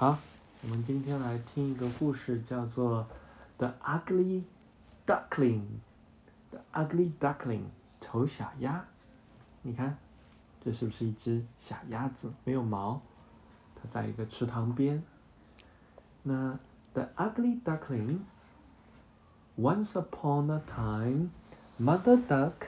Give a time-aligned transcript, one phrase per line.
[0.00, 0.18] 好，
[0.62, 3.06] 我们今天来听一个故事，叫做《
[3.58, 4.42] The Ugly
[5.06, 7.64] Duckling》。The Ugly Duckling，
[8.00, 8.84] 丑小鸭。
[9.62, 9.96] 你看，
[10.60, 12.32] 这是不是一只小鸭子？
[12.44, 13.00] 没有毛，
[13.74, 15.02] 它在一个池塘边。
[16.22, 16.58] 那
[16.92, 21.30] The Ugly Duckling。Once upon a time,
[21.78, 22.66] Mother Duck,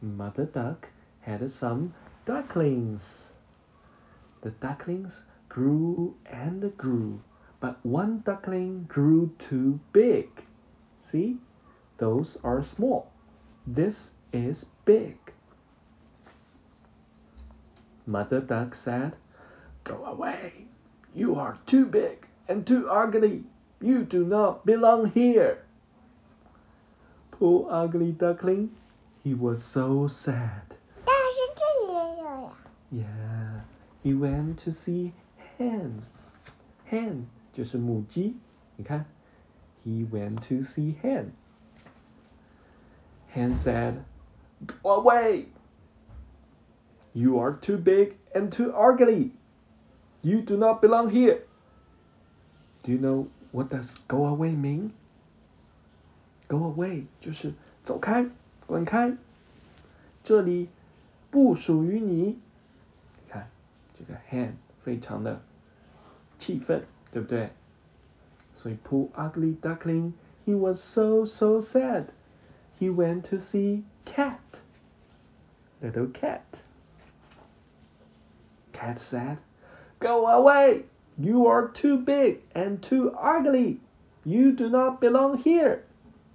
[0.00, 0.88] Mother Duck
[1.22, 1.90] had some
[2.24, 3.24] ducklings.
[4.40, 7.21] The ducklings grew and grew,
[7.59, 10.29] but one duckling grew too big.
[11.01, 11.37] See,
[11.97, 13.11] those are small.
[13.67, 15.17] This is big.
[18.05, 19.17] Mother duck said,
[19.83, 20.65] Go away.
[21.13, 23.43] You are too big and too ugly.
[23.81, 25.63] You do not belong here.
[27.31, 28.71] Poor ugly duckling,
[29.23, 30.75] he was so sad.
[32.91, 33.61] Yeah,
[34.03, 35.13] he went to see
[35.58, 36.02] hen.
[36.90, 38.36] Hen 就是母鸡，
[38.76, 39.06] 你看，
[39.84, 41.30] he went to see hen.
[43.32, 44.02] Hen said,
[44.66, 45.46] "Go away.
[47.12, 49.30] You are too big and too ugly.
[50.22, 51.40] You do not belong here."
[52.82, 54.90] Do you know what does go away mean?
[56.48, 58.28] Go away 就是走开，
[58.66, 59.16] 滚开，
[60.22, 60.68] 这里
[61.30, 62.22] 不属于你。
[62.22, 63.48] 你看
[63.98, 65.40] 这个 hen 非常的
[66.48, 67.50] 气愤，对不对？
[68.56, 70.12] 所以 poor ugly duckling
[70.46, 72.06] he was so so sad.
[72.78, 74.62] He went to see cat.
[75.82, 76.62] Little cat.
[78.72, 79.38] Cat said,
[80.00, 80.84] "Go away.
[81.16, 83.78] You are too big and too ugly.
[84.24, 85.80] You do not belong here."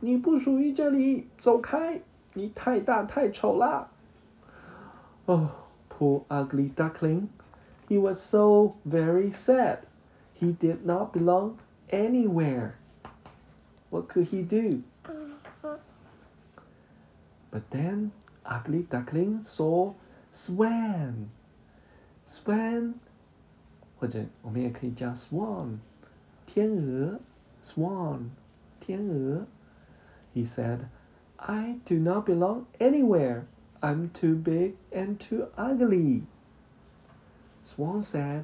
[0.01, 2.01] 你不属于这里，走开！
[2.33, 3.89] 你太大太丑了。
[5.25, 5.49] Oh,
[5.89, 7.27] poor ugly duckling.
[7.89, 9.79] He was so very sad.
[10.33, 12.77] He did not belong anywhere.
[13.89, 14.83] What could he do?
[17.51, 18.11] But then
[18.45, 19.93] ugly duckling saw
[20.31, 21.29] swan.
[22.25, 22.93] Swan，
[23.99, 25.79] 或者我们也可以叫 swan，
[26.45, 27.19] 天鹅，
[27.63, 28.29] swan，
[28.79, 29.47] 天鹅。
[30.35, 30.81] He said,
[31.37, 33.45] I do not belong anywhere.
[33.81, 36.23] I'm too big and too ugly.
[37.65, 38.43] Swan said,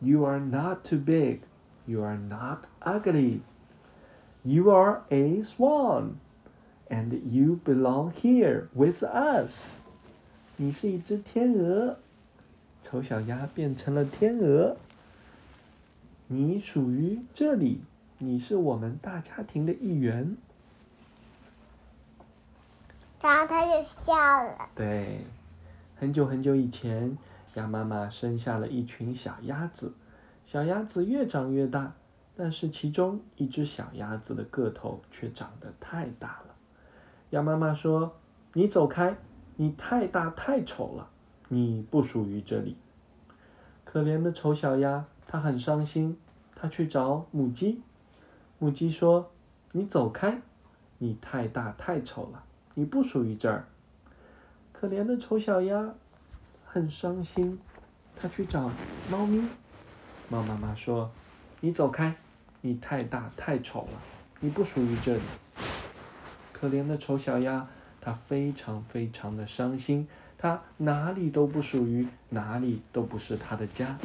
[0.00, 1.40] You are not too big.
[1.86, 3.40] You are not ugly.
[4.42, 6.16] You are a swan.
[6.88, 9.80] And you belong here with us.
[10.56, 11.96] 你是一只天鹅。
[12.82, 14.76] 丑小鸭变成了天鹅。
[16.28, 17.80] 你属于这里，
[18.18, 20.36] 你是我们大家庭的一员。
[23.20, 24.68] 然后他就笑了。
[24.76, 25.20] 对，
[25.98, 27.18] 很久很久以前，
[27.56, 29.94] 鸭妈妈生下了一群小鸭子，
[30.44, 31.94] 小鸭子越长越大，
[32.36, 36.54] 但是其中一只小鸭子的个头却长得太大了。
[37.30, 38.14] 鸭妈妈说
[38.52, 39.16] ：“你走开，
[39.56, 41.08] 你太大太丑了，
[41.48, 42.76] 你不属于这里。”
[43.84, 46.18] 可怜的丑小鸭，它很伤心，
[46.54, 47.80] 它去找母鸡。
[48.58, 49.30] 母鸡说
[49.72, 50.42] ：“你走开，
[50.98, 52.44] 你太大太丑了。”
[52.78, 53.64] 你不属于这儿。
[54.74, 55.94] 可怜的丑小鸭
[56.76, 57.58] 很伤心，
[58.14, 58.70] 它去找
[59.10, 59.42] 猫咪。
[60.28, 61.10] 猫妈妈说
[61.60, 62.14] ：“你走开，
[62.60, 63.98] 你太大太丑了，
[64.40, 65.22] 你不属于这里。”
[66.52, 67.66] 可怜的丑小鸭，
[67.98, 70.06] 它非常非常的伤心，
[70.36, 73.96] 它哪里都不属于，哪里都不是它的家。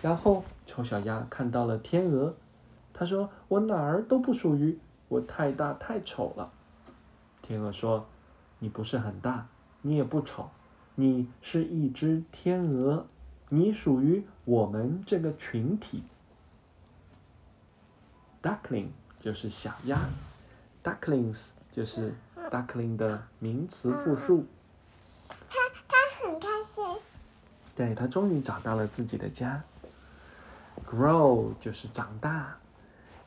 [0.00, 2.34] 然后丑小鸭看到了天鹅，
[2.94, 4.78] 它说：“我哪儿都不属于，
[5.08, 6.50] 我太大太丑了。”
[7.46, 8.06] 天鹅说
[8.58, 9.46] ：“你不是很大，
[9.82, 10.48] 你也不丑，
[10.96, 13.06] 你是一只天鹅，
[13.48, 16.02] 你属于我们这个群体。”
[18.42, 18.88] Duckling
[19.20, 20.08] 就是小鸭
[20.82, 22.12] ，Ducklings 就是
[22.50, 24.44] duckling 的名词复数。
[25.28, 25.56] 他
[25.88, 26.84] 他很开心。
[27.74, 29.62] 对，它终于找到了自己的家。
[30.88, 32.58] Grow 就是长大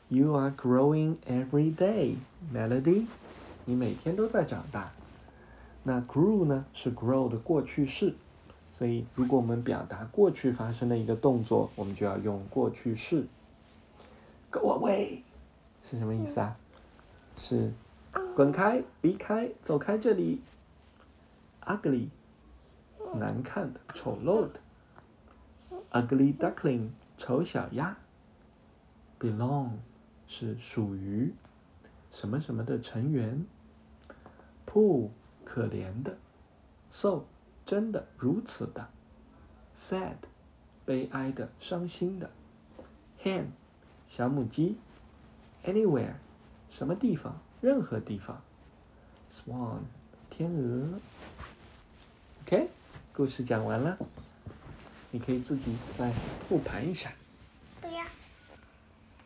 [0.08, 2.16] ，You are growing every day,
[2.54, 3.06] Melody。
[3.64, 4.90] 你每天都在长大。
[5.88, 8.14] 那 grew 呢是 grow 的过去式，
[8.74, 13.26] 所以如果我们表达过去发生的一个动作，我们就要用过去式。
[14.50, 15.20] Go away
[15.82, 16.58] 是什么意思啊？
[17.38, 17.72] 是
[18.36, 20.42] 滚开、离开、走开这里。
[21.64, 22.08] Ugly
[23.14, 24.60] 难看的、丑陋的。
[25.90, 27.96] Ugly duckling 丑小鸭。
[29.18, 29.70] Belong
[30.26, 31.32] 是属于
[32.12, 33.46] 什么什么的成员。
[34.66, 35.08] POOL
[35.48, 36.14] 可怜的
[36.90, 37.24] ，so
[37.64, 38.86] 真的如此的
[39.78, 40.16] ，sad
[40.84, 42.30] 悲哀的伤心的
[43.22, 43.46] hen，
[44.06, 44.76] 小母鸡
[45.64, 46.12] ；anywhere，
[46.70, 48.40] 什么地方，任何地方
[49.32, 49.78] ；swan，
[50.28, 51.00] 天鹅。
[52.42, 52.68] OK，
[53.14, 53.96] 故事讲完了，
[55.10, 56.12] 你可以自己再
[56.46, 57.10] 复盘一下。
[57.80, 58.04] 不要。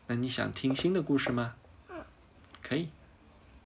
[0.07, 1.55] 那你想听新的故事吗？
[1.89, 2.01] 嗯。
[2.61, 2.89] 可以。